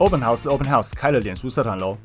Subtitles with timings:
[0.00, 1.98] Open House Open House 开了脸书社团喽！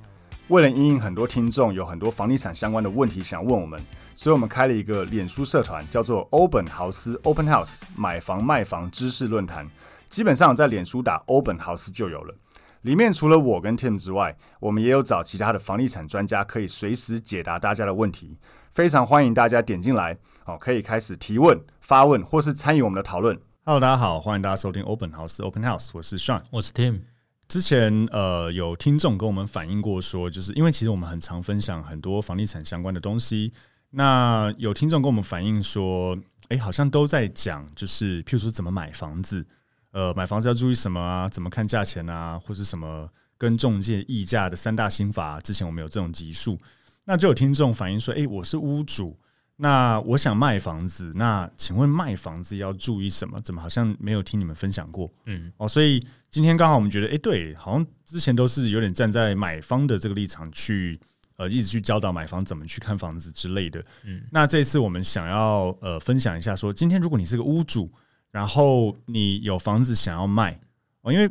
[0.50, 3.82] 为了因应很多听众有很多房地产相关的问题想问我们，
[4.14, 9.72] 所以我们开了一个脸书社团，叫做欧本豪斯 Open House 买房卖房知识论坛。
[10.10, 12.36] 基本上在脸书打欧本豪斯就有了。
[12.82, 18.38] 里面除了我跟 Tim 之外，我们也有找其他的房地产专家，可以随时解答大家的问题。
[18.74, 23.40] 非常欢迎大家点进来，哦，可以开始提问、发问或是参与我们的讨论。
[23.64, 27.15] Hello，大家好，欢迎大家收听欧本豪斯 Open House，我是 Sean，我是 Tim。
[27.48, 33.54] 之前呃有听众跟我们反映过说，就是因为其实我们很常分享很多房地产相关的东西，
[33.92, 36.18] 那有听众跟我们反映说，
[36.50, 39.46] 哎，好像都在讲，就是譬如说怎么买房子，
[39.92, 41.30] 呃，买房子要注意什么啊？
[41.30, 42.40] 怎么看价钱啊？
[42.40, 45.40] 或是什么跟中介议价的三大心法？
[45.40, 46.58] 之前我们有这种集数，
[47.04, 49.18] 那就有听众反映说，哎，我是屋主。
[49.58, 53.40] 那我想卖房子，那请问卖房子要注意什么？
[53.40, 55.10] 怎么好像没有听你们分享过？
[55.26, 61.00] 嗯，哦，所以今天刚好我们觉得，哎，对，好像之前都是有点站在买方的这个立场去，
[61.38, 63.84] 呃，一直去教导买方怎么去看房子之类的。
[64.04, 67.90] 嗯，那这次我们想要呃分享一下说，说今天如果你是个屋主，
[68.32, 70.60] 然后你有房子想要卖，
[71.02, 71.30] 哦，因为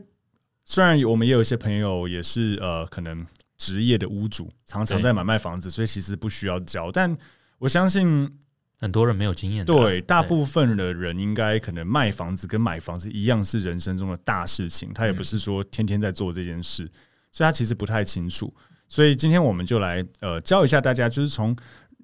[0.65, 3.27] 虽然我们也有一些朋友也是呃可能
[3.59, 7.15] 职业的屋主，常常在买卖房子，所以其实不需要教，但
[7.65, 8.31] 我相信
[8.79, 16.87] 很多人没有经验，对大部分的人应该可能卖房子跟买房子一样是人生中的大事情，他也不是说天天在做这件事，
[17.31, 18.55] 所以他其实不太清楚。
[18.87, 21.57] 所以今天我们就来呃教一下大家，就是从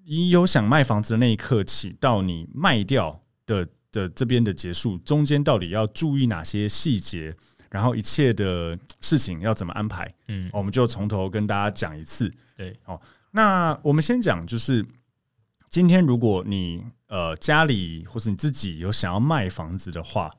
[0.06, 7.36] 你有想卖房子的那一刻起，到你卖掉的的这边的结束，中间到底要注意哪些细节，
[7.68, 10.10] 然后一切的事情要怎么安排？
[10.28, 12.32] 嗯，我们就从头跟大家讲一次。
[12.56, 12.98] 对，哦，
[13.32, 14.82] 那我们先讲就是。
[15.70, 20.34] 今天如果你呃家里或是你自己有想要卖房子的话，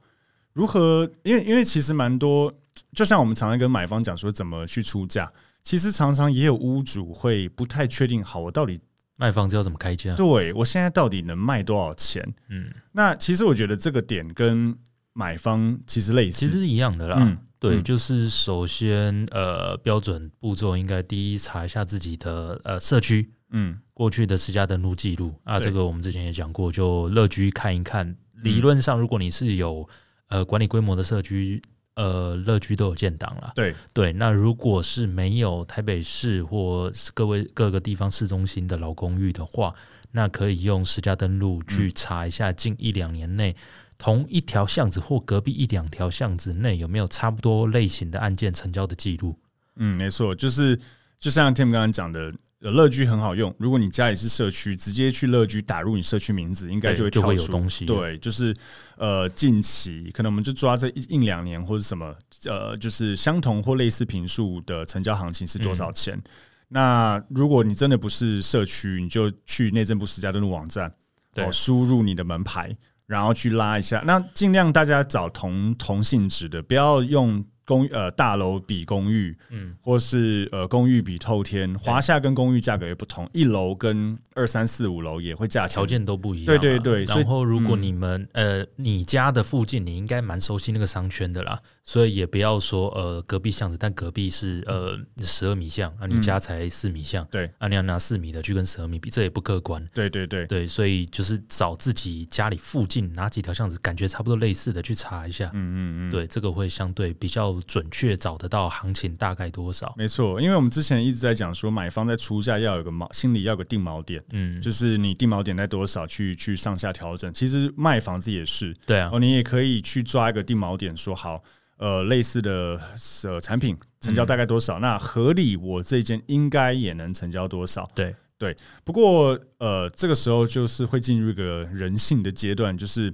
[0.51, 1.09] 如何？
[1.23, 2.53] 因为因为其实蛮多，
[2.91, 5.31] 就像我们常常跟买方讲说怎么去出价，
[5.63, 8.77] 其实常常也有屋主会不太确定，好，我到底
[9.17, 10.13] 卖房子要怎么开价？
[10.15, 12.21] 对，我现在到底能卖多少钱？
[12.49, 14.77] 嗯，那其实我觉得这个点跟
[15.13, 17.15] 买方其实类似，其实是一样的啦。
[17.21, 23.31] 嗯，对，就是首先呃标准步骤应该第一查一下自己的呃社区。
[23.53, 28.17] 嗯，过去的实家登录记录啊，这个我们之前也讲过，就乐居看一看。
[28.41, 29.87] 理论上，如果你是有
[30.27, 31.61] 呃管理规模的社区，
[31.93, 33.51] 呃乐居都有建档了。
[33.53, 39.71] 对对，那如果是没有台北市或各位各个地方市中心的老公寓的话，
[40.11, 43.55] 那可以用实家登录去查一下近一两年内
[43.99, 49.37] 同一条巷子或隔壁一两条巷子内有没有差不多类型的案件成交的记录。
[49.75, 50.79] 嗯，没错，就是
[51.19, 52.33] 就像 Tim 刚刚讲的。
[52.69, 57.85] 乐居很好用，如果你家里是社区，直接去乐居打入你社区名字，应该就会就会有东西。
[57.85, 58.55] 对，就是
[58.97, 66.15] 呃，近期可能我们就抓这一一两年或者什么，呃，就是相同或类似平数的成交行情是多少钱？
[66.15, 66.23] 嗯、
[66.67, 70.93] 那如果你真的不是社区，你就去内政部实价登录网站，
[71.33, 72.77] 对，输入你的门牌，
[73.07, 74.03] 然后去拉一下。
[74.05, 77.43] 那尽量大家找同同性质的，不要用。
[77.71, 86.45] 公呃大楼比公寓，嗯，或是呃公寓比透天，华夏跟公寓价格也不同，一楼跟二三四五楼也会价钱条件都不一样。
[86.47, 99.87] 对对对，然后如果你们、嗯、呃你家的附近，你应该蛮熟悉那个商圈的啦，所以也不要说呃隔壁巷子，但隔壁是呃十二米巷啊，你家才四米巷，对、嗯、啊你要拿四米的去跟十二米比，这也不客观。
[99.93, 107.60] 对对对对，所以就是找自己家里附近哪几条巷子感觉差不多类似的去查一下，嗯嗯嗯，对，这个会相对比较。
[107.61, 109.93] 准确找得到行情大概多少？
[109.97, 117.33] 没错，因为我们之前一直在讲说，买方在出价要有个锚，心里要有个定锚点，嗯，就是你定锚点在多少，去去上下调整。
[117.33, 121.41] 其实卖房子也是，对啊，哦，你也可以去抓一个定锚点，说好，
[121.77, 122.79] 呃，类似的
[123.23, 127.89] 呃产品成交大概多少，嗯、那合理，我这间应该也能成交多少？
[127.95, 128.55] 对对。
[128.83, 133.13] 不过呃，这个时候就是会进入一个人性的阶段，就是。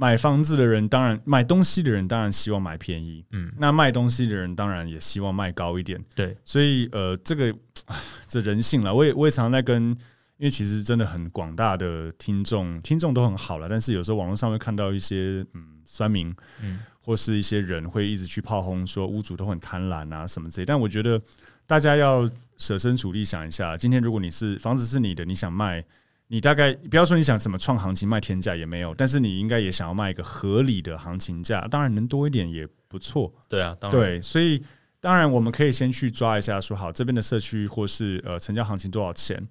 [0.00, 7.52] 买房子的人当然，买东西的人当然希望买便宜，嗯，那卖东西的人当然也希望卖高一点，对，所以呃，这个
[8.28, 9.90] 这人性了，我也我也常常在跟，
[10.36, 21.20] 因为其实真的很广大的听众，听众都很好了，但是有时候网络上会看到一些嗯酸民，嗯，或是一些人会一直去炮轰说屋主都很贪婪啊什么之类，但我觉得
[21.66, 25.84] 大家要设身处地想一下，今天如果你是房子是你的，你想卖。
[26.28, 33.32] 你大概不要说你想怎么创行情卖天价也没有，但是你应该也想要卖一个合理的行情价，当然能多一点也不错。
[33.48, 34.62] 对啊，当然对，所以
[35.00, 39.46] 当然我们可以先去抓一下，说好这边的社区或是呃成交行情多少钱。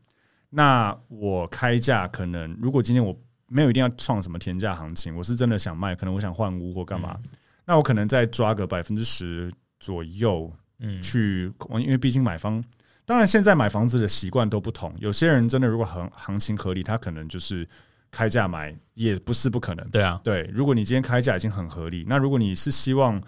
[0.50, 3.14] 那我开价可能，如果今天我
[3.48, 7.30] 没有一定要创什么天价行情，我是真的想卖，可能我想换屋或干嘛，嗯、
[7.66, 12.64] 那我可能再抓个百分之十左右嗯，去，因为毕竟买方，
[13.08, 17.66] 当然现在买房子的习惯都不同，有些人真的如果行行情合理，他可能就是
[18.12, 19.90] 开价买，也不是不可能。
[19.90, 23.20] 对啊，对，如果你今天开价已经很合理，那如果你是希望，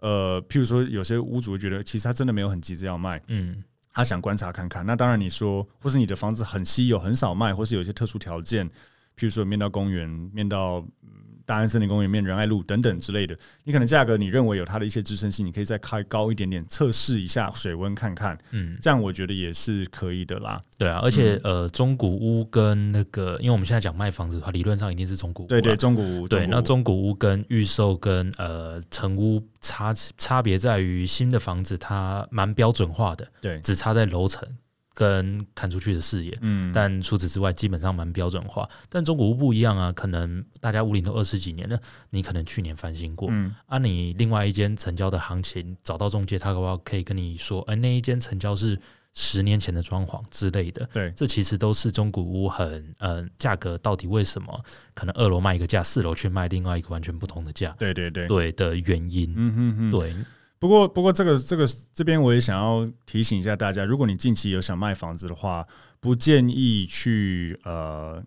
[0.00, 3.62] 呃，譬如说有些屋主觉得其实他真的没有很急着要卖，嗯，
[3.94, 10.84] 他想观察看看，那当然你说，或是你的房子很稀有，很少卖，或是有一些特殊条件，譬如说面到公园，面到。
[11.48, 13.34] 大安森林公园面仁爱路等等之类的，
[13.64, 20.60] 你可能价格你认为有它的一些支撑性，你可以再开高一点点，测试一下水温看看，嗯，这样我觉得也是可以的啦。
[20.76, 34.46] 对啊，而且、嗯、呃，中古屋跟那个，因为我们现在讲卖房子的话，理论上一定是中古屋，对对，中古屋，对，那中古屋跟预售跟呃成屋差差别在于新的房子它蛮标准化的，对，只差在楼层。
[34.98, 38.68] 跟看出去的视野，嗯，但除此之外基本上蛮标准化。
[38.88, 41.80] 但中古屋不一样啊，可能大家屋龄都二十几年了，
[42.10, 48.76] 你可能去年翻新过，嗯，啊，你另外一间成交的行情找到中介，他的话可以跟你说，哎，那一间成交是
[49.14, 54.60] 十年前的装潢之类的，对，这其实都是中古屋很，嗯，价格到底为什么
[54.94, 60.12] 可能二楼卖一个价，四楼却卖另外一个完全不同的价，对对对，对的原因，嗯哼哼，对。
[60.58, 65.66] 不过，不过这个这个这边我也想要提醒一下大家，如果你近期有想卖房子的话，
[66.00, 68.22] 不建议去呃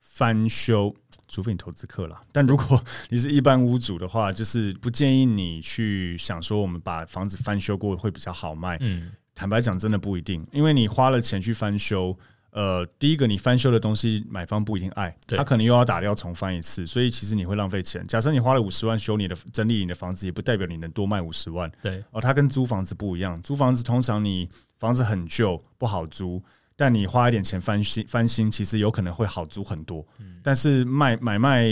[0.00, 0.94] 翻修，
[1.28, 2.20] 除非你投资客啦。
[2.32, 8.76] 但如果你是一般屋主的话，就是不建议你去想说我们把房子翻修过会比较好卖。
[8.80, 12.18] 嗯，坦白讲，真的不一定，因为你花了钱去翻修。
[12.56, 18.02] 呃，第一个，你翻修的东西，买方不一定爱，他可能又要打掉重翻一次，所以其实你会浪费钱。
[18.06, 21.70] 假设你花了五十万修你的整理你的房子，也不代表你能多卖五十万。
[21.82, 24.48] 对，哦，它跟租房子不一样，租房子通常你
[24.78, 26.42] 房子很旧不好租，
[26.76, 30.02] 但你花一点钱翻新翻新，其实有可能会好租很多。
[30.42, 31.66] 但是卖买卖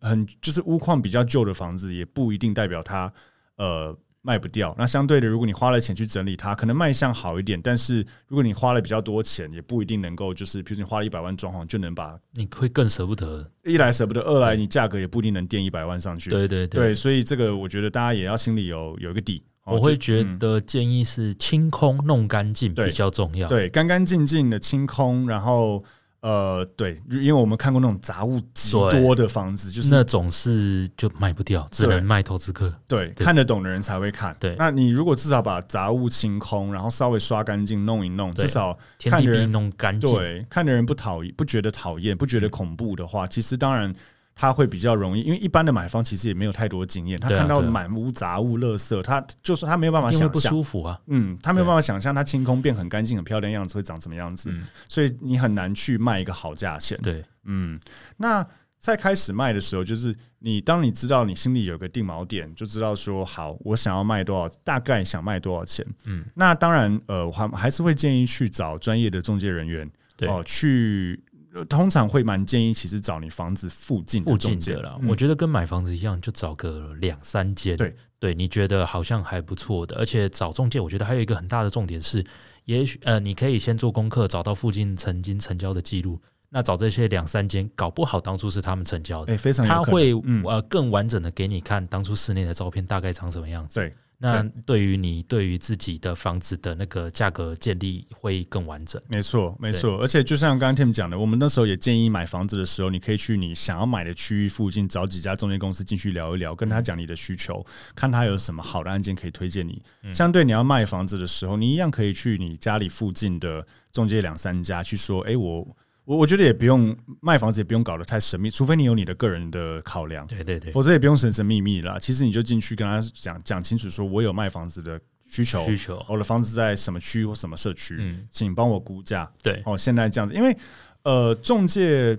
[0.00, 3.12] 很就是屋况比较旧的房子，也不一定代表它
[3.56, 3.94] 呃。
[4.26, 7.60] 卖不掉，那相对的，如果你花了钱去整理它，可能卖相好一点。
[7.60, 13.46] 但是如果你花了比较多钱，也不一定能够，就是比如你花了一百万装潢，就能把你会更舍不得。
[13.64, 16.30] 一来舍不得，二来你价格也不一定能垫一百万上去。
[16.30, 19.44] 对对对，对，所以这个我觉得大家也要心里有有一个底。
[19.66, 25.84] 我会觉得建议是清空弄干净比较重要，对，干干净净的清空，然后。
[26.24, 32.72] 呃，对，因为我们看过那种杂物极多的房子，就是那种是就卖不掉，只能卖投资客。
[32.88, 34.34] 对，看得懂的人才会看。
[34.40, 43.94] 对，那你如果至少把杂物清空，然后稍微刷干净，弄一弄，至少看的人弄干净，对，看的人不讨厌，不觉得讨厌，不觉得恐怖的话，其实当然。
[44.36, 51.00] 他会比较容易，因为一般的买方其实也没有太多经验，他看到满屋杂物、垃圾，他就是他没有办法想象，不舒服啊。
[51.06, 54.52] 嗯，他没有办法想象他清空变很干净、很漂亮样子会长什么样子，
[54.88, 56.98] 所以你很难去卖一个好价钱。
[57.00, 57.78] 对，嗯，
[58.16, 58.44] 那
[58.80, 65.86] 在开始卖的时候，就是你当你知道你心里有个定锚点，就知道说好，我想要卖多少，大概想卖多少钱。
[66.06, 69.88] 嗯，那当然，呃，我还还是会建议去找专业的中介人员，
[70.22, 71.22] 哦，去。
[71.66, 74.98] 通常会蛮建议，其实找你房子附近的中介了。
[75.06, 77.76] 我觉得跟买房子一样，就找个两三间。
[77.76, 82.24] 对对，你觉得好像还不错的，而且找中介，我觉得还有一个很大的重点是，
[82.64, 86.18] 也许呃，你可以先做功课，找到附近曾经成交的记录。
[86.48, 93.80] 那找这些两三间，搞不好当初是他们成交的，哎，非常他会呃更完整的给你看当初室内的照片大概长什么样子。
[93.80, 93.94] 对。
[94.24, 99.00] 那对于你对于自己的房子的那个价格建立会更完整。
[99.06, 99.98] 没错，没错。
[100.00, 107.64] 而且就像刚刚 Tim 讲的，我们那时候也建议买房子的时候，你可以去你想要买的区域附近找几家中介公司进去聊一聊，跟他讲你的需求，
[107.94, 109.82] 看他有什么好的案件可以推荐你。
[110.10, 115.76] 相对你要卖房子的时候，你一样可以去你家里附近的中介两三家去说，哎，我。
[116.04, 121.98] 我我觉得也不用卖房子，也不用搞得太神秘，除非你有你的个人的考量，对对对，否则也不用神神秘秘啦。
[121.98, 129.30] 其实你就进去跟他讲讲清楚，说我有卖房子的需求，需求，我的房子在什么区或什么社区，嗯，请帮我估价。
[129.42, 130.56] 对，哦，现在这样子，因为
[131.04, 132.18] 呃，中介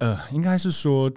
[0.00, 1.12] 呃，应该是说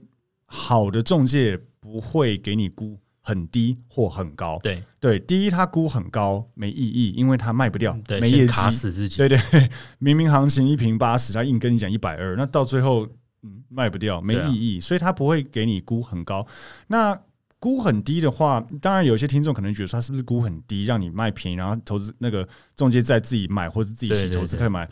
[0.46, 3.00] 好的中介不会给你估。
[3.22, 9.18] 很低或很高，对对，第一他估很高没意义，因为他卖不掉，对没业绩，卡死自己。
[9.18, 9.40] 对对，
[10.00, 13.08] 明明行情一瓶八十，他硬跟你讲一百二，那到最后
[13.44, 16.46] 嗯卖不掉，没意义，啊、所以他不会给你估很高。
[16.88, 17.16] 那
[17.60, 24.90] 估很低的话，当然有些听众可能觉得说他是不是估很低，让你卖便宜，然后投资那个中介再自己买或者自己洗投资可以买。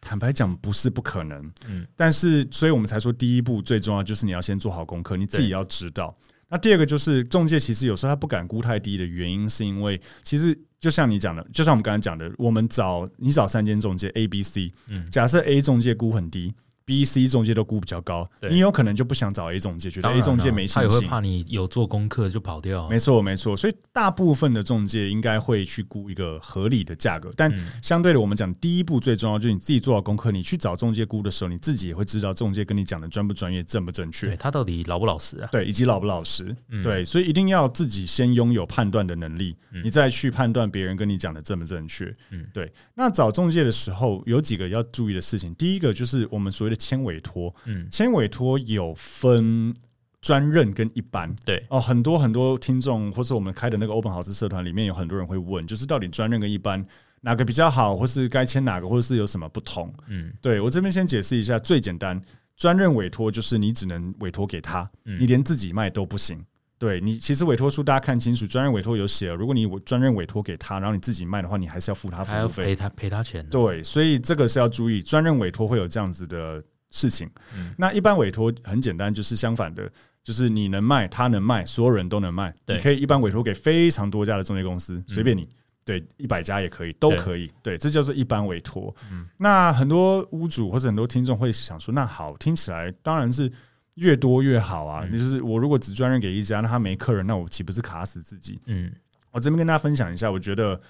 [0.00, 6.16] 坦白讲不是不可能，嗯，但是所以我们才说第一步最重要就是你要先做好功课，你自己要知道。
[6.50, 14.72] 那第二个就是中介，其实有时候他不敢估太低的原因，是因为其实就像你讲的，就像我们刚才讲的，我们找你找三间中介 A、B、C，
[15.10, 16.54] 假设 A 中介估很低
[16.88, 22.88] B、C 中介都估比较高，你有可能就不想找 A 中介，觉得 A 中介没信心，他也会怕你有做功课就跑掉。
[22.88, 23.54] 没错，没错。
[23.54, 27.52] 所以大部分的中介应该会去估一个合理的价格，但
[27.82, 35.48] 相对的，我们讲第一步最重要就是你自己做好功课，你去找中介估的时候，你自己也会知道中介跟你讲的专不专业、正不正确，他到底老不老实啊？
[35.52, 36.56] 对，以及老不老实。
[36.82, 39.54] 对，所以一定要自己先拥有判断的能力，
[39.84, 42.06] 你再去判断别人跟你讲的正不正确。
[42.30, 42.72] 嗯，对。
[42.94, 47.54] 那找中介的时候有几个要注意的事情，第一个就是我们所谓的签委托。
[47.64, 49.74] 嗯，签委托有分
[50.20, 56.84] 专任跟一般，对哦，很多很多听众或是我们开的那个 Open House 社团里面有很多人会问，就是到底专任跟一般
[57.20, 59.92] 哪个比较好，或是该签哪个，或者是有什么不同？
[60.08, 62.20] 嗯，对我这边先解释一下，最简单，
[62.56, 66.44] 专任委托就是你只能委托给他，你连自己卖都不行。
[66.78, 73.44] 对你，其实委托书大家看清楚，专任委托有写了，如果你专任委托给他，然后你自己卖的话，你还是要付他服务费，赔他赔他钱。
[73.50, 77.28] 对，所以这个是要注意，专任委托会有这样子的事情。
[77.56, 79.90] 嗯、那一般委托很简单，就是相反的，
[80.22, 82.54] 就是你能卖，他能卖，所有人都能卖。
[82.68, 85.48] 你可以一般委托给非常多家的中介公司，随便你，嗯、
[85.84, 87.48] 对，一百家也可以，都可以。
[87.60, 88.94] 对，对，这就是一般委托。
[89.10, 93.52] 嗯、那很多屋主或者很多听众会想说，那好，听起来当然是。
[93.98, 95.02] 越多越好啊！
[95.04, 98.60] 嗯、就是我如果只专任给一家，那他没客人，那我岂不是卡死自己？
[98.66, 98.92] 嗯，
[99.30, 100.80] 我这边跟大家分享一下，我觉得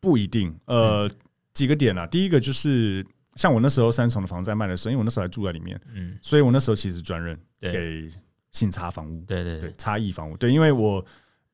[0.00, 0.54] 不一定。
[0.66, 1.10] 呃，嗯、
[1.54, 8.08] 几个点啊，第一个就是像我那时候三重的房子在卖的时候，因为我那时候还住在里面，嗯，所以我那时候其实专任给
[8.52, 11.04] 信差房屋，对对对，差异房屋，对，因为我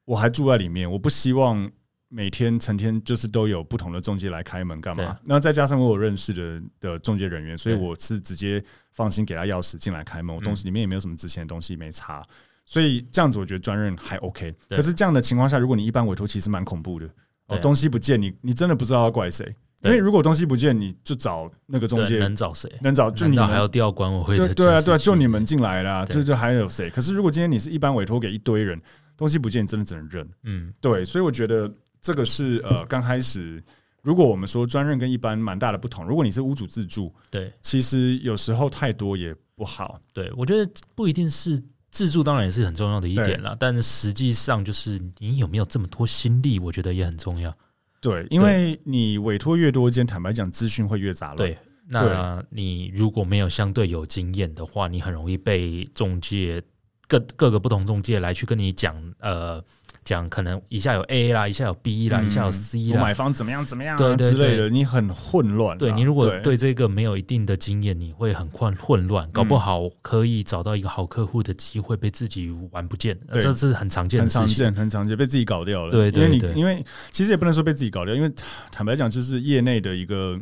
[0.05, 1.71] 我还住在里面，我不希望。
[2.15, 5.19] 每天成天就是都有不同的中介来开门干嘛？
[5.25, 10.37] 那再加上我有认识的的中介人员，所以我是直接放心给他钥匙进来开门。
[10.37, 12.23] 我东西里面也没有什么值钱的东西没查，
[12.67, 14.55] 所以这样子我觉得专任还 OK。
[14.69, 17.09] 可是这样的情况下，如果你一般委托，其实蛮恐怖的。
[17.47, 19.47] 哦，东西不见你，你真的不知道要怪谁。
[19.83, 22.71] 因为如果东西不见，你就找那个中介，能找谁？
[22.83, 24.37] 能找就你们还要调管委会？
[24.37, 26.91] 对对啊，对啊，就你们进来了，就就还有谁？
[26.91, 28.79] 可是如果今天你是一般委托给一堆人，
[29.17, 30.29] 东西不见，你真的只能认。
[30.43, 31.73] 嗯，对，所以我觉得。
[32.03, 33.63] 这个是呃，刚开始，
[34.03, 40.01] 如果我们说专任跟一般蛮大的不同，如果你是屋主自住，对，其实有时候太多也不好。
[40.13, 43.51] 对，我觉得不一定是自住，当然也是很重要的一点啦。
[43.51, 47.57] 对但实际上，就是你有没有这么多心力，我觉得也很重要。
[48.01, 51.37] 对，因为你委托越多间，坦白讲，资讯会越杂乱。
[51.37, 51.57] 对，
[51.87, 56.61] 那你如果没有相对有经验的话，你很容易被中介
[57.07, 59.65] 各各个不同中介来去跟你讲，呃。
[60.05, 65.79] 讲可能一下有 A 啦，一下有 B 啦，嗯、一下有 C 啦，买方怎么样怎么样啊对对对之类的，你很混乱。
[65.79, 75.93] 对，你如果对这个没有一定的经验，你会很混混乱，搞不好可以找到一个好客户的机会被自己玩不见，对这是很常见的事情，很常见，很常见，被自己搞掉了。
[75.93, 78.33] 对，对，对，对，因为你因为其实也不能说被自己搞掉，因为
[78.73, 80.37] 坦白讲，就是业内的一个，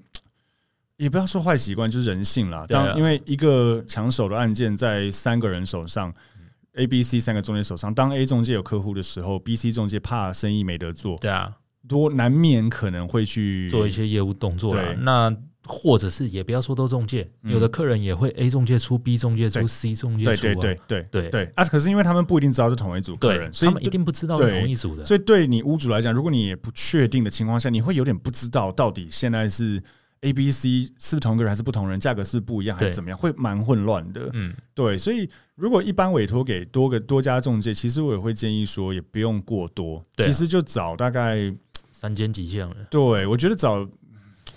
[0.96, 2.64] 也不要说坏习惯，就是人性啦。
[2.66, 6.14] 当因为一个抢手的案件在三个人手上。
[6.76, 11.56] A、B、C 三个中介手上，当 A 中介有客户的时候，B、C 中介怕生意没得做，对啊，
[11.88, 14.74] 多难免可能会去做一些业务动作。
[14.74, 15.34] 对，那
[15.64, 21.64] 或者是也不要说都中介，有的客人也会 A 中介出，B 中介出，C 中介出，对对对对对啊！
[21.64, 25.04] 可是因为他们不一定知道是同一组客人，所以他们一定不知道是同一组的。
[25.04, 29.82] 所以对你屋主来讲，如果你也不确定的情况下，你会有点不知道到底现在是。
[30.22, 31.98] A、B、C 是不是同一个人还是不同人？
[31.98, 33.18] 价格是不，是不一样还是怎么样？
[33.18, 34.28] 会蛮混乱的。
[34.34, 41.50] 嗯，对，所以如果一般委托给多个多家中介，其实我也会建议说，也不用过多，其实就找大概
[41.92, 42.76] 三间几项了。
[42.90, 43.88] 对，我觉得找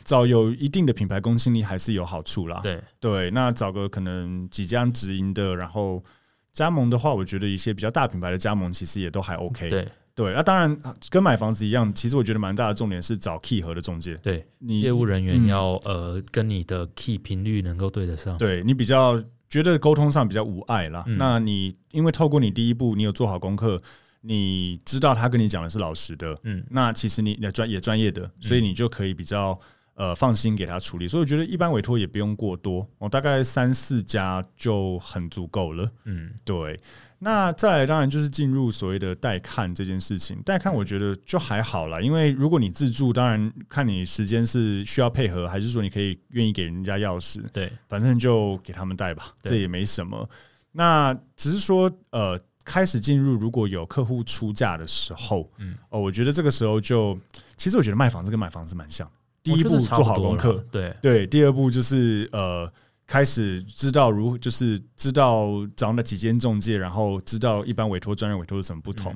[0.03, 2.59] 找有一定的品牌公信力还是有好处啦。
[2.61, 6.03] 对对，那找个可能几家直营的，然后
[6.51, 9.69] 加盟的话，我觉得一些比较大品牌的加盟其实也都还 OK。
[9.69, 9.87] 对。
[10.15, 10.79] 对，那、啊、当然
[11.09, 14.15] 跟买房子一样，其实我觉得蛮大的重点是找 key 和的中介。
[14.17, 18.37] 对，你业务人员要、嗯、呃跟你的 key 频率能够对得上。
[18.37, 21.03] 对，你比较觉得沟通上比较无碍啦。
[21.07, 23.81] 嗯、那你因为透过你第一步，你有做好功课，
[24.21, 29.59] 你知道他跟你讲的是老实的，嗯，那其实你也专也专业的，所以你就可以比较
[29.95, 31.07] 呃放心给他处理。
[31.07, 35.89] 所以我觉得一般委托也不用过多，我大概三四家就很足够了。
[36.05, 36.77] 嗯，对。
[37.23, 40.41] 那再来，当然就是进入所谓的带看这件事情。
[40.43, 50.29] 带看我觉得就还好啦，因为如果你自住，当然看你时间是需要配合，还是说你可以愿意给人家钥匙，对，反正就给他们带吧，这也没什么。
[50.73, 57.17] 那只是说，呃，开始进入如果有客户出价的时候，嗯，哦，我觉得这个时候就，
[57.55, 59.09] 其实我觉得卖房子跟买房子蛮像。
[59.41, 62.69] 第一步做好功课，对对，第二步就是呃。
[63.13, 69.13] 开始知道如就是知道找那几间中介，然后知道一般委托、专业委托有什么不同。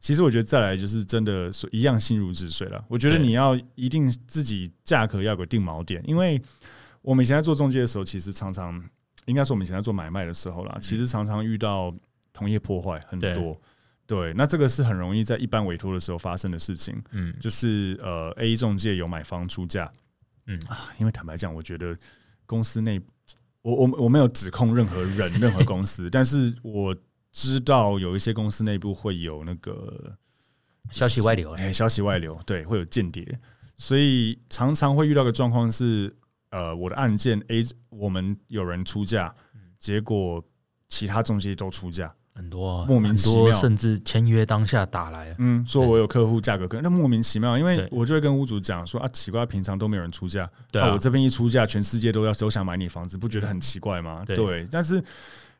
[0.00, 2.84] 其实我觉得再来就是真的是一样心如止水了。
[2.88, 6.42] 我觉得你要一定自己价格要有个定锚点，因为
[7.02, 8.82] 我们以前在做中介的时候，其实常常
[9.26, 11.94] 应该说我们以前在做买卖的时候啦，嗯、其实常常遇到
[12.32, 13.56] 同业破坏很多。
[14.08, 17.00] 对，对，那这个是很容易在一般委托的时候发生的事情。
[17.12, 19.88] 嗯，就是呃，A 中介有买方出价，
[20.46, 21.96] 嗯啊，因为坦白讲，我觉得
[22.44, 23.00] 公司内，
[23.66, 26.96] 我我我没有指控任何人、任何公司， 但是我
[27.32, 30.16] 知道有一些公司内部会有那个
[30.90, 33.38] 消息外流，哎，消息外流，对，会有间谍，
[33.76, 36.16] 所以常常会遇到个状况是。
[36.50, 39.34] 呃，我的案件 A，我们有人出价，
[39.80, 40.42] 结果
[40.88, 54.22] 其他中介都出价很多，莫名其妙，甚至签约当下打来，嗯，说我有客户价格可，那莫名其妙，因为我就会跟屋主讲说啊，奇怪，平常都没有人出价，对啊，我这边一出价，全世界都要都想买你房子，不觉得很奇怪吗？
[54.26, 55.02] 对，但是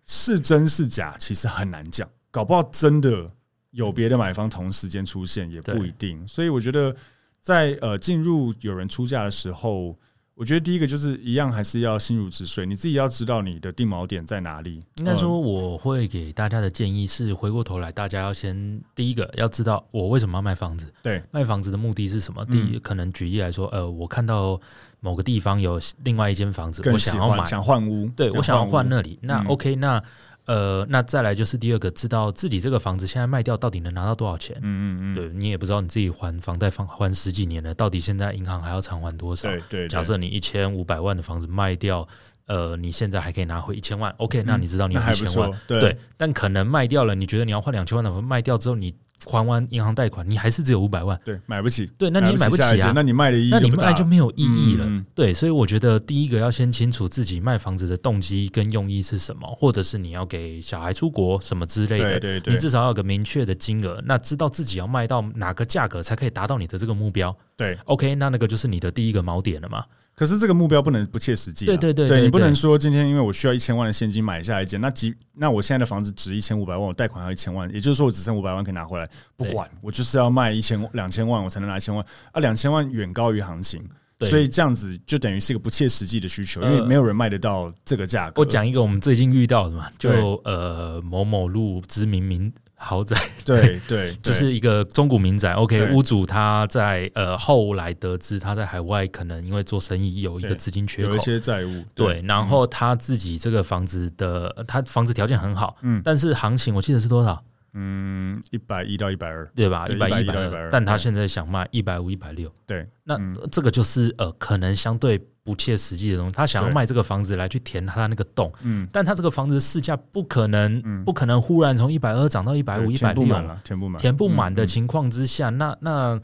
[0.04, 3.30] 是真是假，其实很难讲，搞不好真的
[3.71, 6.95] 有别的买方同时间出现也不一定，所以我觉得
[7.40, 9.99] 在呃进入有人出价的时候。
[10.36, 12.66] 我觉得第一个就是一样，还是要心如止水。
[12.66, 14.82] 你自己要知道你的定锚点在哪里。
[14.96, 20.92] 应该说，我会给大家的建议是：回过头来，大家要先第一个要知道我为什么要卖房子。
[21.02, 22.44] 对，卖房子的目的是什么？
[22.44, 24.60] 第一，可能举例来说，呃，我看到
[25.00, 28.06] 某个地方有另外一间房子，我想要买，想换屋。
[28.14, 29.18] 对，我想要换那里。
[29.22, 30.02] 那 OK，那。
[30.46, 34.56] 呃，那再来就是第二个，知道自己这个房子现在卖掉到底能拿到多少钱？
[34.62, 39.48] 嗯嗯嗯，对你也不知道你自己还房贷还还十几年了，到底现在银行还要偿还多少？
[39.48, 39.88] 对对。
[39.88, 42.06] 假设你一千五百万的房子卖掉，
[42.46, 48.94] 呃，你现在还可以拿回一千万，OK，那你知道你有一千万，对，但可能卖掉了，你觉得你要换两千万的房子卖掉之后，你。
[49.25, 69.85] 还完银行贷款，你还是只有五百万，对，买不起，对，那你也买不起啊，那你卖的意义，那你卖就没有意义了，对，所以我觉得第一个要先清楚自己卖房子的动机跟用意是什么，或者是你要给小孩出国什么之类的，对对对，你至少要有个明确的金额，那知道自己要卖到哪个价格才可以达到你的这个目标，对，OK，那那个就是你的第一个锚点了嘛。
[70.16, 83.86] 可是这个目标不能不切实际，啊，对对对，对，对，你不能说今天因为我需要一千万的现金买下一间，那几那我现在的房子值一千五百万，我贷款要一千万，也就是说我只剩五百万可以拿回来，不管我就是要卖一千两千万，我才能拿一千万啊，两千万远高于行情，
[84.21, 88.40] 所以这样子就等于是一个不切实际的需求，因为没有人卖得到这个价格。
[88.40, 92.50] 我讲一个我们最近遇到的嘛，就呃某某路知名名。
[92.76, 95.52] 豪宅，对对，对， 就是一个中古民宅。
[95.54, 101.84] OK，屋主他在呃后来得知他在海外可能因为做生意有一个资金缺口，有一些债务。
[101.95, 107.43] 对，然后他自己这个房子的，他房子条件很好，嗯，但是行情我记得是多少？
[107.73, 109.86] 嗯，一百一到一百二，对吧？
[109.89, 112.52] 一百一到一百二，但他现在想卖一百五、一百六。
[112.67, 113.19] 对，那
[113.50, 115.21] 这个就是呃，可能相对。
[115.47, 123.25] 不切实际的东西，他想要卖这个房子来去填他那个洞，嗯，但他这个房子的市价不可能，嗯、不可能忽然从一百二涨到一百五、一百六，
[123.63, 126.21] 填不满，填不满的情况之下，嗯、那那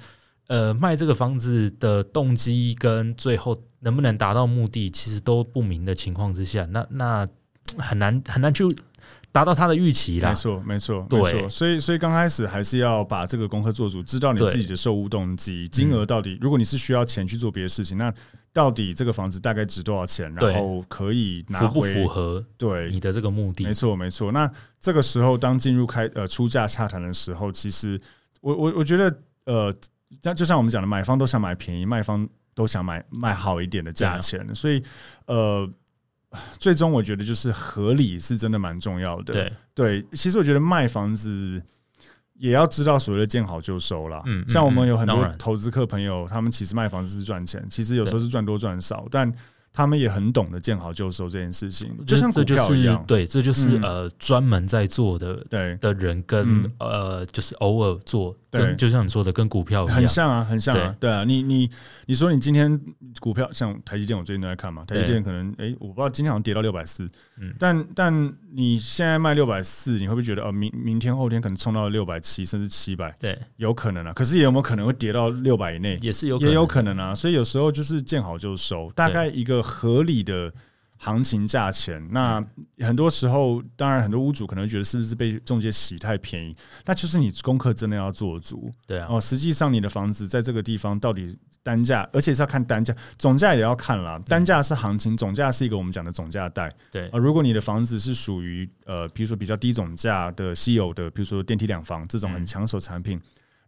[0.49, 7.27] 呃，卖这个房子的动机跟最后能不能达到目的，其实都不明的情况之下，那那
[7.79, 8.65] 很难很难去。
[9.33, 11.49] 达到他的预期啦，没错，没错，没错。
[11.49, 16.37] 所以，所以刚开始还是要把这个功课做足，知道你自己的售屋动机、金额到底。
[16.39, 18.13] 如果你是需要钱去做别的事情，那
[18.53, 20.33] 到底这个房子大概值多少钱？
[20.35, 23.65] 然后可以拿回符不符合对你的这个目的？
[23.65, 24.31] 没错，没错。
[24.33, 28.01] 那这个时候，当进入开呃出价洽谈的时候，其实
[28.41, 29.75] 我我我觉得呃，
[30.23, 34.83] 像就像我们讲的，买方都想买便宜，卖方都想买卖好一点的价钱，所以
[35.27, 35.69] 呃。
[36.59, 39.35] 最终，我觉得就是合理是真的蛮重要的。
[39.35, 41.63] 对对，其实我觉得卖房子
[42.35, 44.23] 也要知道所谓的见好就收啦。
[44.27, 49.33] 嗯，像我们有很多投资客朋友，他们其实卖房子是赚钱，其实有时候是赚多赚少，但。
[49.75, 53.03] 他们也很懂得见好就收这件事情，就像股票一样。
[53.07, 60.95] 对，这就是呃专门在做的对的人跟呃就是偶尔做，对，就像你说的跟股票，很像啊，很像啊。
[61.01, 61.71] 对啊，你你
[62.07, 62.79] 你说你今天
[63.19, 67.09] 股票像台积电，我最近都在看嘛，台积电可能哎，我不知道今天好像跌到六百四，
[67.41, 73.13] 嗯，但但你现在卖六百四，你会不会觉得哦，明明天后天可能冲到六百七甚至七百？
[73.19, 74.13] 对，有可能啊。
[74.13, 75.99] 可是也有没有可能会跌到六百以内？
[76.03, 77.15] 也是有也有可能啊。
[77.15, 79.63] 所以有时候就是见好就收，大概一个。
[79.63, 80.53] 合理的
[81.05, 82.41] 行情价钱，那
[82.79, 88.71] 很多时候，当然很多屋主可能觉得是不是被中介洗太便宜，那就是你功课真的要做足。
[88.87, 94.17] 对啊，哦，实际上你的房子在这个地方到底单价，而且是要看单价，总价也要看啦。
[94.27, 96.73] 单价是行情，总价是一个我们讲的总价带。
[96.93, 103.21] 对啊，如果你的房子是属于呃，比如说比较低总价的稀有的，比如说电梯两房这种很抢手产品。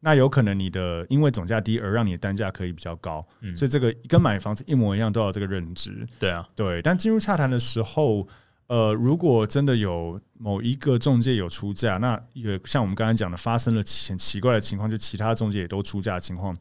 [0.05, 6.07] 那有可能你的因为总价低而让你的单价可以比较高，嗯，所以这个跟买房子一模一样，都要这个认知。
[6.19, 6.83] 对啊，对。
[6.83, 8.29] 但进入洽谈的时候，
[8.67, 16.55] 呃，如果真的有某一个中介有出价，那也像我们刚才讲的，发生了很奇怪的情况，就其他中介也都出价的情况，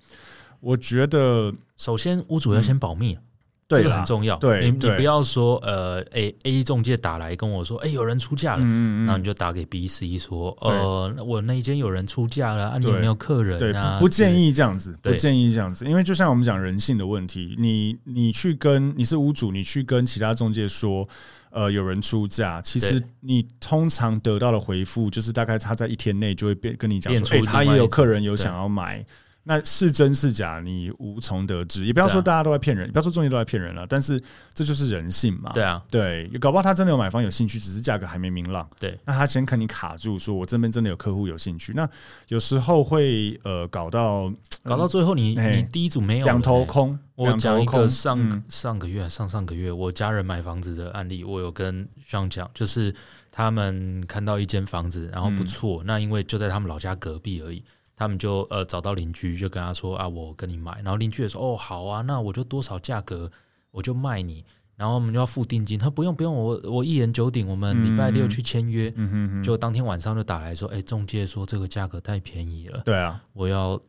[0.62, 3.20] 我觉得首先屋主要先保密。
[3.68, 4.36] 这个很重要。
[4.38, 14.00] 对，你你不要说呃，A A 中介打来跟我说，哎，有人出价了，然后你就打给 B、C 说，呃，我那一间有人出价了，啊，你有没有客人啊？
[14.00, 21.08] 不建议这样子，不建议这样子，因为就像我们讲人性的问题，你你去跟你是屋主，你去跟其他中介说，
[21.50, 29.06] 呃，有人出价，其实你通常得到的回复就是大概他在一天内就会变跟你讲说，哎，他也有客人有想要买。
[29.46, 31.86] 那是真是假，你无从得知。
[31.86, 33.86] 也不要说大家都在骗人，啊、也不要说中介都在骗人了。
[33.88, 34.22] 但是
[34.54, 35.52] 这就是人性嘛。
[35.54, 38.66] 对啊，对，搞不好他真的有买方有兴趣，只是价格还没明朗。
[38.80, 41.74] 对，那他先看你卡住，说我这边真的有客户有兴趣。
[41.76, 41.88] 那
[42.30, 46.98] 有时候会呃搞到搞到最后你，你、欸、你第一组没有两头空。
[47.16, 52.96] 我讲一个上、嗯、上个月上上个月我家人买房子的案例，我有跟上讲，就是
[53.30, 57.62] 他们看到一间房子，然后不错、嗯，那因为就在他们老家隔壁而已。
[58.04, 60.74] 他们就呃找到邻居，就跟他说啊，我跟你买。
[60.84, 63.32] 然后邻居也说哦，好啊，那我就多少价格
[63.72, 64.44] 我就卖你。
[64.76, 68.92] 然后我们就要付定金，他说不用不用，我我一言九鼎，我们礼拜六去签约。
[68.96, 73.80] 嗯哼哼，就当天晚上就打来说，哎，中介说这个价格太便宜了，对啊，我要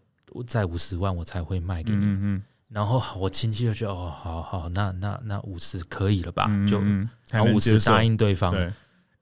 [0.46, 2.04] 再五十万我才会卖给你。
[2.04, 6.46] 嗯哼，然后我亲戚就觉得哦，好好，那那那五十可以了吧？
[6.68, 6.78] 就
[7.30, 8.54] 然后五十答应对方，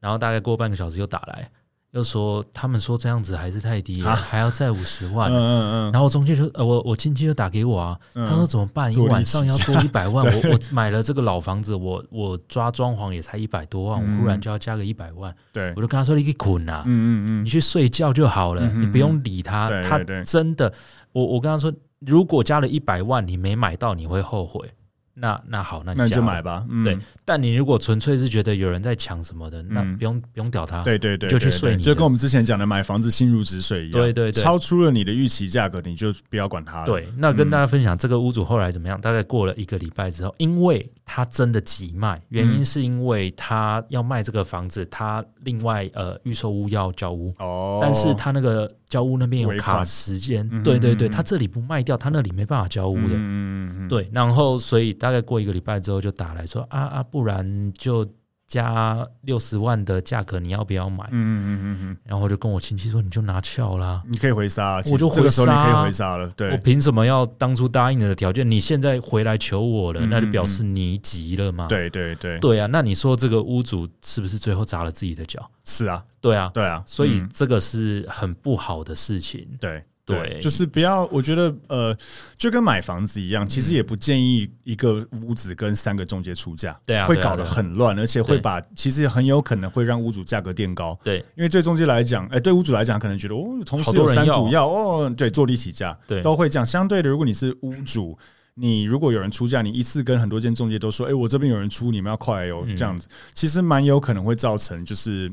[0.00, 1.48] 然后大概过半个小时又打来。
[1.92, 5.31] 又说他们说这样子还是太低了，还要再五十万。
[5.31, 5.92] 嗯嗯嗯。
[5.92, 8.92] 然后中介就呃，我我亲戚就打给我啊，他说怎么办？
[8.92, 15.35] 一晚上要多一百万， 我我买了这个老房子，我我抓装潢也才一百多万，我忽然就要加个一百万。
[15.52, 19.68] 对，我就跟他说你滚啊，嗯嗯嗯，你去睡觉就好了，你不用理他。
[19.83, 20.72] 他真的，
[21.12, 24.72] 我我跟他说，如果加了一百万你没买到，你会后悔。
[25.14, 26.64] 那那好，那你，那你就买吧。
[26.70, 30.83] 嗯、对，但你如果纯粹是觉得有人在抢什么的，那不用、嗯、不用屌他。
[30.83, 31.83] 对对对，就去睡你。
[31.83, 33.92] 就跟我们之前讲的买房子心如止水一样。
[33.92, 36.87] 对对对，超出了你的预期价格，你就不要管它了。
[36.87, 39.01] 对，那跟大家分享、嗯、这个屋主后来怎么样？
[39.01, 47.35] 大概过了一个礼拜之后，因为他真的急卖，原因是因为他要卖这个房子，他另外呃预售屋要交屋。
[47.38, 48.70] 哦，但是他那个。
[48.92, 58.07] 交屋那边有卡时间，对对对，他这里不卖掉，他那里没办法交屋的，对，然后所以大概过一个礼拜之后就打来说啊啊，不然就
[58.52, 61.02] 加六十万的价格，你要不要买？
[61.04, 68.48] 嗯嗯嗯嗯，然后我就跟我亲戚说，你就拿翘啦，你可以回杀，我就这个时候你可以回杀了，对，我凭什么要当初答应你的条件？
[68.48, 71.64] 你现在回来求我了，那就表示你急了嘛？
[71.64, 75.50] 对对对，对啊，那你说这个屋主是不是最后砸了自己的脚？
[75.64, 76.04] 是啊。
[76.20, 79.44] 对啊，对啊，所以这个是很不好的事情。
[79.50, 81.96] 嗯、对对，就是不要，我觉得呃，
[82.36, 90.98] 就跟买房子一样，其实也不建议一个屋子跟三个中介出价，对啊，会搞得很乱，而且会把其实很有可能会让屋主价格垫高。
[91.04, 96.66] 对，因为对中介来讲，哎，对屋主来讲，可能觉得哦，同时有三主要哦，对，坐地起价，对，都会这样。
[96.66, 98.18] 相对的，如果你是屋主，
[98.54, 105.32] 你如果有人出价，你一次跟很多间中介都说，哎，我这边有人出，你们要快哦，这样子，其实蛮有可能会造成就是。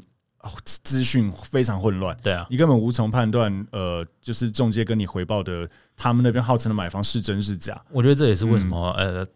[0.64, 7.82] 资讯非常混乱，对啊，你根本无从判断，呃，就是中介跟你回报的，他们那边号称的买方是真是假。
[7.92, 9.28] 我觉得这也是为什么，嗯、呃，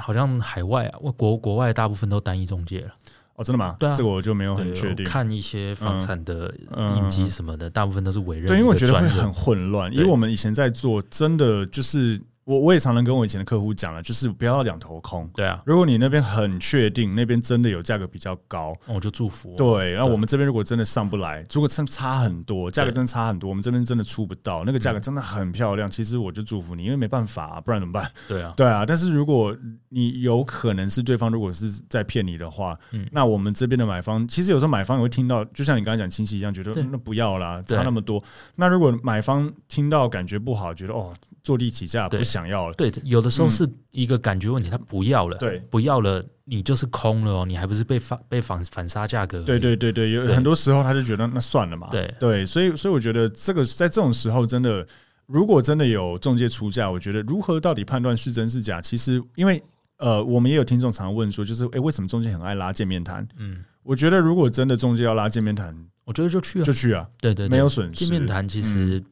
[0.00, 2.88] 好像海外啊，国国外大部分都单一中介了。
[3.34, 3.76] 哦，真的吗？
[3.78, 5.04] 对啊，这个我就没有很确定。
[5.04, 6.52] 看一些房产的
[6.96, 8.46] 影集什么的，大部分都是委任。
[8.46, 12.20] 对，因为我觉得会很混乱，因为我们以前在做，真的就是。
[12.46, 15.28] 我我也常常跟我以前的客户讲了，就是不要两头空。
[15.34, 19.52] 对啊，如果你那边很确定，那边真的有价格比较高，我就祝福。
[19.56, 28.08] 对，然后我们这边如果真的上不来，如果差差很多，价格真的差很多，我们这边真的出不到，那个价格真的很漂亮，其实我就祝福你，因为没办法，不然怎么办？
[28.28, 28.86] 对啊，对啊。
[28.86, 29.52] 但是如果
[29.88, 32.78] 你有可能是对方如果是在骗你的话，
[33.10, 38.22] 那我们这边的买方，其实有时候买方也会听到，就像你刚才讲亲戚一样，觉得那不要啦，差那么多。
[38.54, 41.12] 那如果买方听到感觉不好，觉得哦。
[41.42, 42.74] 坐地起价，不想要了。
[42.74, 45.38] 对，有的时候是一个感觉问题，他不要了。
[45.38, 49.42] 对，不要了，你就是空了哦，你还不是被反被反反杀价格？
[49.42, 51.88] 对对对对，有很多时候他就觉得那算了嘛。
[51.90, 54.86] 对对，所以所以我觉得这个在这种时候，真的
[55.24, 58.80] 如果真的有中介出价，我觉得如何到底判断是真是假？
[58.82, 59.62] 其实因为
[59.96, 63.26] 呃，我们也有听众常问说，就是哎，为什么中介很爱拉见面谈？
[63.38, 67.08] 嗯，我觉得如果真的中介要拉见面谈，我觉得就去啊，就去啊。
[67.18, 68.04] 对对，没有损失。
[68.04, 69.02] 见面谈其实。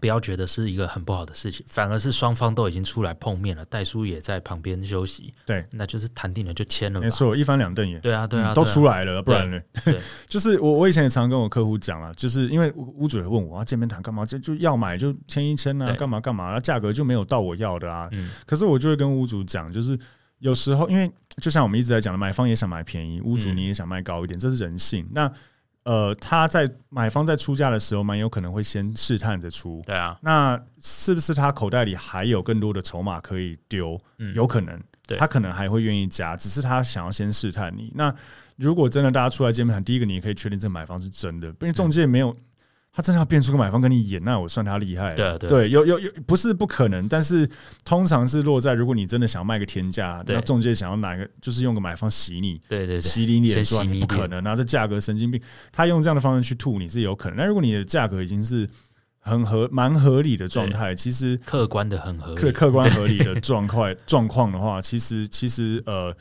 [0.00, 9.60] 不要觉得是一个很不好的事情，反而是双方都已经出来碰面了，代叔也在旁边休息，对，那就是谈定了就签了，没错，一翻两瞪眼，对啊，对啊，都出来了，不然呢？
[10.28, 14.24] 就是我我以前也常跟我客户讲了，就是因为屋主也问我啊，见面谈干嘛？
[14.24, 16.52] 就就要买就签一签啊，干嘛干嘛？
[16.52, 18.08] 那价格就没有到我要的啊，
[18.46, 19.98] 可是我就会跟屋主讲，就是
[20.38, 25.08] 有时候因为就像我们一直在讲的，买方也想买便宜，屋主你也想卖高一点，这是人性。
[25.12, 25.30] 那
[25.88, 29.82] 呃，他在买方在出价的时候，蛮有可能会先试探着出。
[29.86, 33.98] 对啊，那是不是他口袋里还有更多的筹码可以丢？
[34.18, 34.78] 嗯，有可能。
[35.16, 37.90] 他可能还会愿意加，只是他想要先试探你。
[37.94, 38.14] 那
[38.56, 42.36] 如果真的大家出来见面谈，第一个你也可以确定这个买方是真的，因为中介没有。
[42.92, 45.14] 他真的要变出个买方跟你演，那我算他厉害。
[45.14, 47.48] 对对，对，有有有，不是不可能，但是
[47.84, 54.42] 通常是落在如果你真的想卖个天价，那中介想要哪个，就是用个买方洗你，对对，洗你脸说你不可能。
[54.42, 55.40] 那，这价格神经病。
[55.70, 58.68] 他用这样的方式去吐你是有可能，那如果你的价格已经是
[59.20, 66.16] 很合蛮合理的状态，其实客观的很合理，客客观合理的状况状况的话，其实其实呃。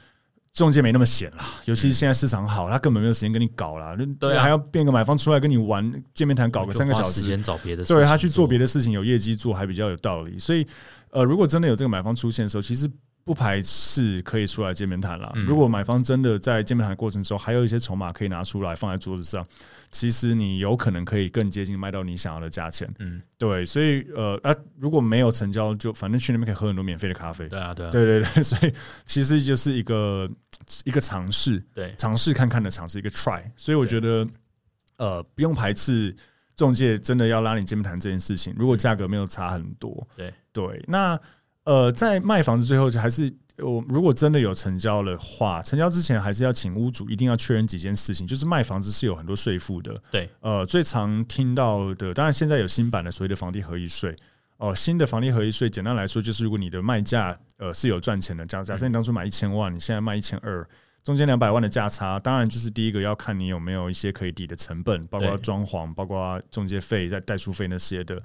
[0.58, 3.96] 中介没那么闲啦，尤其是现在市场好，他根本没有时间跟你搞啦。
[4.20, 10.39] 对，还要变个买方出来跟你玩见面谈，搞个三个小时，时间找别的，对他去做别的事情，有业绩做还比较有道理。
[10.39, 10.65] 所以，
[11.12, 12.89] 呃，如果真的有这个买方出现的时候，其实
[13.28, 15.30] 不排斥可以出来见面谈啦。
[15.36, 19.46] 如果买方真的在见面谈的过程中还有一些筹码可以拿出来放在桌子上。
[19.90, 28.74] 其实你有可能可以更接近卖到你想要的价钱，嗯，对，所以呃啊，如果没有成交，就反正去那边可以喝很多免费的咖啡，对啊，对啊，对对对，所以
[29.06, 30.30] 其实就是一个
[30.84, 34.28] 一个尝试，对，尝试看看的尝试，一个 try，所以我觉得
[34.98, 36.13] 呃不用排斥
[36.58, 40.34] 中介真的要拉你见面谈这件事情，如果价格没有差很多，对。
[40.52, 41.20] 对，那
[41.68, 43.32] 呃在卖房子最后就还是。
[43.60, 50.00] 我如果真的有成交的话，成交之前还是要请屋主一定要确认几件事情，就是卖房子是有很多税负的。
[50.12, 54.16] 对，呃，最常听到的，当然现在有新版的所谓的房地合一税。
[54.58, 60.64] 哦，新的房地合一税，简单来说就是，如果你的卖价呃是有赚钱的，假假设你当初买一千万，你现在卖一千二。
[61.08, 68.22] 中间两百万的价差，当然就是第一个要看你有没有一些可以抵的成本，包括装潢，包括中介费、在代书费那些的。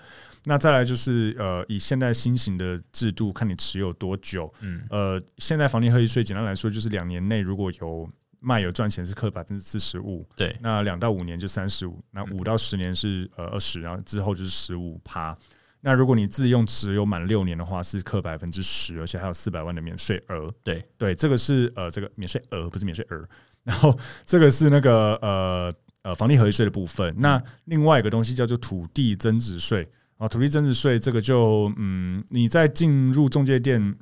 [0.47, 4.53] 那再来就是呃，以现在新型的制度，看你持有多久。
[4.63, 10.57] 嗯，呃，现在房地合一税简单来说就是两年内如果有卖有赚钱是扣百分之四十五，对。
[10.61, 15.39] 那两到五年就三十五，那五到十年是呃二十，然后之后就是十五趴。
[15.83, 20.51] 那如果你自用持有满六年的话，是扣百分之十，而且还有四百万的免税额。
[20.63, 23.23] 对对，这个是呃，这个免税额不是免税额。
[23.65, 27.15] 然后这个是那个呃呃房地合一税的部分。
[27.19, 33.97] 那另外一个东西叫做土地增值税啊，土地增值税这个就嗯，你在进入中介店。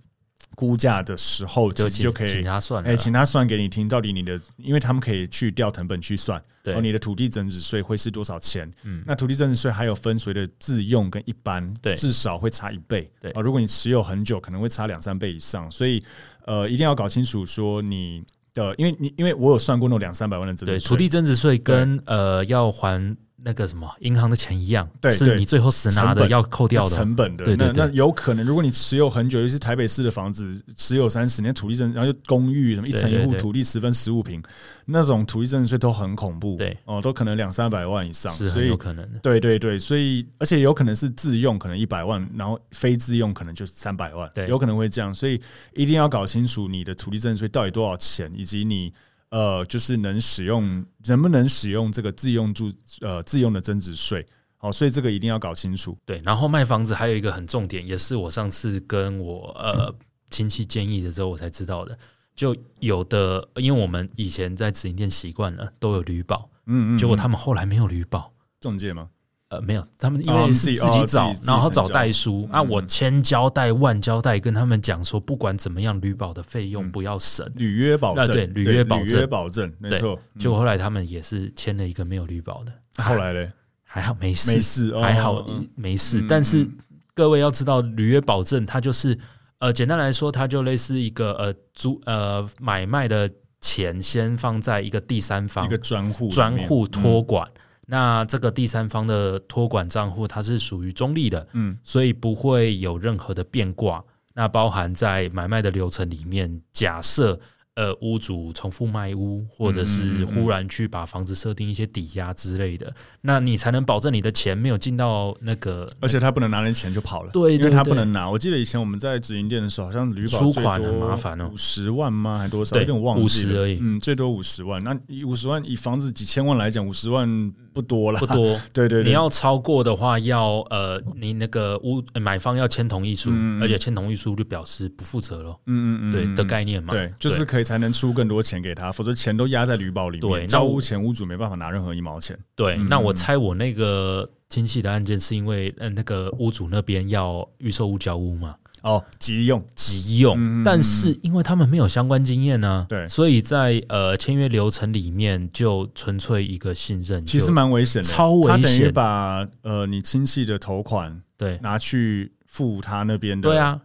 [0.60, 8.70] 估价的时候，其实就可以请他算，哎，请他算给你听，到底你的，因为他们可以去调成本去算，对，哦，你的土地增值税会是多少钱？
[8.82, 16.04] 嗯，那土地增值税还有分随的自用跟一般，对，至少会差一倍，对，啊，如果你持有很久，可能会差两三倍以上，所以，
[16.44, 23.16] 呃，一定要搞清楚说你的，因为你因为我有算过那种两三百万的增值税，对，土地增值税跟呃要还。
[23.42, 27.44] 那个什么银行的钱一样，对，是你最后死拿的要扣掉的成本的。
[27.44, 34.42] 对对，那有可能，如果你持有很久，尤其是台北市的房子，持有三十年，土地证，然后就公寓什么一层一户，土地十分十五平，
[34.84, 36.56] 那种土地增值税都很恐怖。
[36.56, 39.18] 对哦，都可能两三百万以上，是很有可能的。
[39.20, 45.14] 对对对，所以而且有可能是自用，可能一百万，然后非自用可能就三百万，对，有可能会这样。
[45.14, 45.40] 所以
[45.74, 48.92] 一定要搞清楚你的土地增值税到底多少钱，以及你。
[49.30, 54.26] 呃，就是能使用，能不能使用这个自用住呃自用的增值税？
[54.56, 55.96] 好，所以这个一定要搞清楚。
[56.04, 59.94] 对，然后卖房子还有一个很重点，也是我上次跟我呃
[60.30, 61.98] 亲戚建议的时候，我才知道的。
[62.36, 69.10] 就有的，因为我们以前在直营店习惯了都有旅保，嗯，嗯嗯，结果他们后来没有旅保，中介吗？
[69.50, 80.16] 呃，没有，他们因为是自己找，然后找代书啊，我千交代万交代，跟他们讲说，不管怎么样，履保的费用不要省，履约保证，对，履约保证，履约保证，没错。
[80.38, 83.50] 结果后来他们也是签了一个没有履保的，后来嘞，
[83.82, 86.24] 还好没事，没事，还好没事。
[86.28, 86.64] 但是
[87.12, 89.18] 各位要知道，履约保证它就是
[89.58, 93.28] 呃，简单来说，它就类似一个呃租呃买卖的
[93.60, 97.50] 钱先放在一个第三方一个专户专户托管。
[97.90, 104.02] 那这个第三方的托管账户，它是属于中立的，嗯，所以不会有任何的变卦。
[104.34, 107.38] 那包含在买卖的流程里面，假设。
[107.76, 118.28] 呃，屋主重复卖屋，或者是忽然去把房子设定一些抵押之类的，那你才能保证你的钱没有进到那个，而且他不能拿人钱就跑了，对，因为他不能拿。
[118.28, 122.38] 我记得以前我们在直营店的时候，好像旅保出款很麻烦哦，五十万吗？
[122.38, 122.76] 还多少？
[122.76, 123.78] 有点忘记了，五十而已。
[123.80, 124.82] 嗯，最多五十万。
[124.82, 127.26] 那以五十万以房子几千万来讲，五十万
[127.72, 128.56] 不多了，不多。
[128.72, 135.50] 对对，你要超过的话，要呃，你那个屋买方要签同意书，而且签同意书就表示不负责了。
[135.66, 138.60] 嗯嗯嗯，对的概念嘛，对，就是可以才能出更多钱。
[138.60, 140.30] 给他，否则钱都压在旅保里面。
[140.30, 142.38] 对，交屋前屋主没办法拿任何一毛钱。
[142.54, 148.54] 对，那我猜我那个亲戚的案件是因为，嗯，那个屋主那边要预售屋交屋嘛。
[148.82, 149.64] 哦，急用。
[149.74, 158.62] 急用，嗯、但是因为他们没有相关经验呢、啊，对，所以在呃签约流程里面就纯粹一个信任，其实蛮危险的，超危险。
[158.62, 161.58] 他等于把呃你亲戚的头款对。
[161.62, 163.80] 拿去付他那边的，对啊。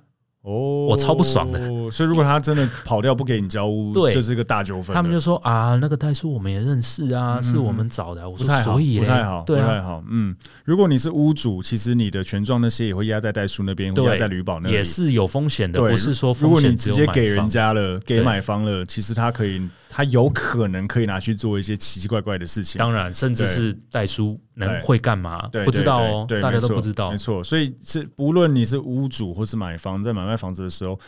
[0.45, 1.59] 哦，我超不爽的。
[1.89, 4.93] 所以如果他真的跑掉不给你交屋， 对，这是一个大纠纷。
[4.93, 8.29] 他们就说啊，那个代书我们也认识啊，嗯、是我们找的。
[8.29, 10.03] 我说所以不太好，对、啊、不太好。
[10.07, 15.79] 嗯，如果你是屋主，其实你的权状那些也会压在代书那边，会压在旅保那里，也是有风险的。
[15.81, 19.67] 不是说如果你直接给人家了，给买方了，其实他可以。
[19.95, 25.47] 他有可能可以拿去做一些奇奇怪怪的事情，当然，甚至是代书能会干嘛？
[25.63, 27.11] 不知道哦，大家都不知道。
[27.11, 30.99] 没错，所以是不论你是屋主或是买房，在买卖房子的时候，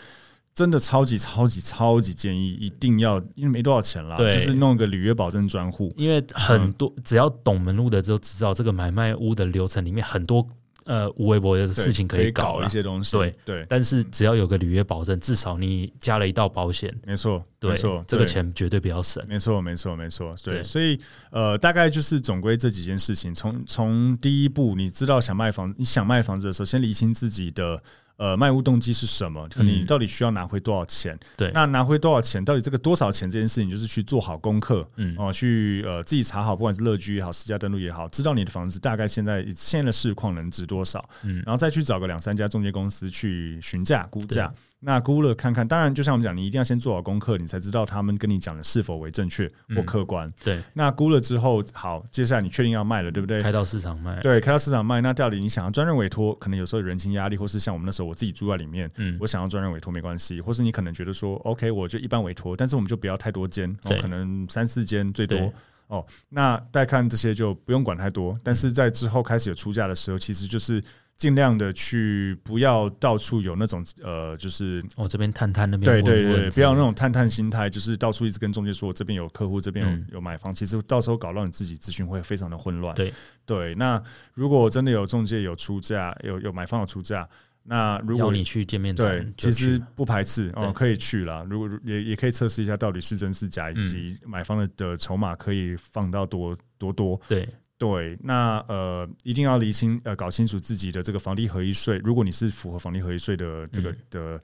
[0.56, 5.93] 真的超级超级超级建议一定要，因为没多少钱啦，就是弄个履约保证专户。
[5.97, 10.47] 因为很多只要懂门路的都知道，这个买卖屋的流程里面很多。
[10.88, 27.84] 呃，无微博的事情可以搞一些东西，对对，但是只要有个履约保证，至少你加了一道保险，没错，没错，这个钱绝对比较省，没错，没错，没错，对，所以呃，大概就是总归这几件事情，从从第一步，你知道想卖房，你想卖房子的时候，先理清自己的。
[28.17, 29.47] 呃，卖屋动机是什么？
[29.49, 31.15] 可能你到底需要拿回多少钱？
[31.15, 32.43] 嗯、对，那拿回多少钱？
[32.43, 44.51] 到底这个多少钱这件事情，就是去做好功课，嗯，哦，去呃自己查好，不管是乐居也好，私家登录也好，知道你的房子大概现在现在的市况能值多少，嗯，然后再去找个两三家中介公司去询价估价。
[44.80, 50.28] 那估了看看，当然就像我们讲，你一定要先做好功课，你才知道他们跟你讲的是否为正确或客观。
[50.28, 53.42] 嗯、对，那估了之后，好，接下来你确定要卖了，对不对？
[53.42, 54.20] 开到市场卖。
[54.22, 55.02] 对，开到市场卖。
[55.02, 65.52] 那到底你想要专任委托，可能有时候人情压力，或是像我们那时候我自己住在里面，嗯，我想要专任委托没关系，或是你可能觉得说，OK，我就一般委托，但是我们就不要太多间，哦，可能三四间最多。
[65.88, 70.84] 哦，那带看这些就不用管太多，但是在之后开始有出价的时候，其实就是。
[71.17, 82.93] 尽量的去不要到处有那种呃，就是哦这边探探那边对对对，不要那种探探心态，就是到处一直跟中介说这边有客户，这边有有买房，其实到时候搞到你自己资讯会非常的混乱。
[82.93, 83.12] 对
[83.47, 84.00] 对，那
[84.36, 87.28] 如果真的有中介有出价，有有买方有出价，
[87.69, 91.45] 那如果你去见面对，其实不排斥哦，可以去啦。
[91.49, 97.19] 如果也也可以测试一下到底是真是假，以及买方的的筹码可以放到多多多。
[97.27, 97.47] 对。
[97.80, 102.02] 对，那呃，一定要厘清呃，搞清楚自己的这个房地合一税。
[102.04, 104.42] 如果你是符合房地合一税的这个、嗯、的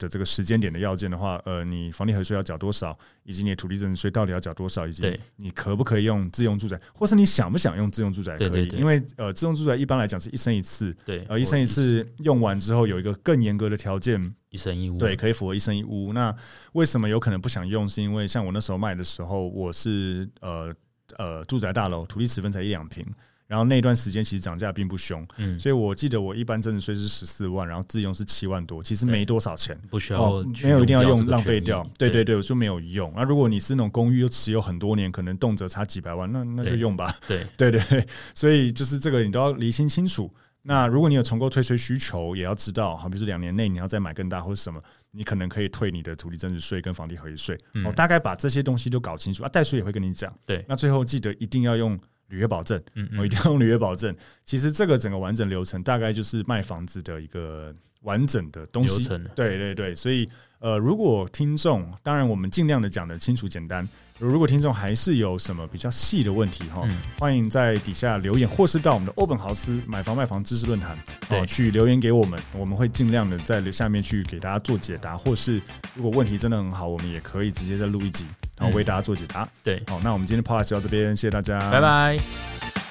[0.00, 8.68] 的这个时间点的要件的话，呃，你房地合一税要缴多少，以及你的土地增值税到底要缴多少，以及你可不可以用自用住宅，或是你想不想用自用住宅可以？
[8.76, 16.12] 因为呃，自用住宅一般来讲是一生一次，对，呃，一生一次用完之后有一个更严格的条件，一生一屋，对，可以符合一生一屋。
[16.12, 16.36] 那
[16.74, 17.88] 为什么有可能不想用？
[17.88, 20.74] 是因为像我那时候卖的时候，我是呃。
[21.16, 23.06] 呃，住宅大楼土地尺分才一两平，
[23.46, 33.12] 然后那段时间其实涨价并不凶，嗯，所以我记得我一般增值税是十四万，然后自用是七万多，其实没多少钱，不需要、哦，没有一定要用浪费掉，对对对，我就没有用。
[33.14, 40.30] 那如果你是那种公寓又持有很多年，可能动辄差几百万，那那就用吧，对对对对，所以就是这个你都要理清清楚。
[40.66, 47.58] 那如果你有重购退税需求，也要知道，好比如说两年内你要再买更大或者什么，你可能可以退你的土地增值税跟房地合一税。
[47.74, 50.34] 嗯、哦，大概把这些东西都搞清楚啊，代书也会跟你讲。
[50.46, 54.16] 对，那最后记得一定要用履约保证，嗯，嗯，我一定要用履约保证。
[54.46, 59.06] 其实这个整个完整流程大概就是卖房子的一个完整的东西。
[59.36, 60.26] 对对对，所以
[60.60, 63.86] 呃，如果听众，当然我们尽量的讲得清楚简单。
[64.20, 70.96] 如果听众还是有什么比较细的问题哈，嗯、欢迎在底下留言，或是到我们的欧本豪斯买房卖房知识论坛
[71.28, 71.44] 对。
[71.46, 75.60] 去留言给我们，我们会尽量的在下面去给大家做解答，或是
[75.96, 78.24] 如果问题真的很好，我们也可以直接再录一集，
[78.56, 79.48] 然后为大家做解答。
[79.64, 82.83] 对，好，那我们今天的 podcast 就到这边，谢谢大家，拜拜。